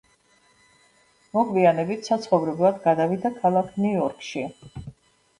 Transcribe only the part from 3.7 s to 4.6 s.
ნიუ-იორკში.